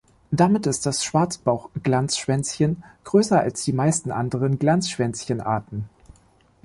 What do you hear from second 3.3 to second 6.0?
als die meisten anderen Glanzschwänzchen-Arten.